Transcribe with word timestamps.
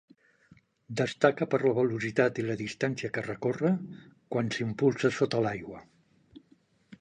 Destaca 1.01 1.47
per 1.51 1.59
la 1.63 1.73
velocitat 1.79 2.41
i 2.43 2.45
la 2.47 2.55
distància 2.61 3.11
que 3.17 3.25
recorre 3.27 3.71
quan 4.37 4.51
s'impulsa 4.57 5.13
sota 5.21 5.45
l'aigua. 5.49 5.85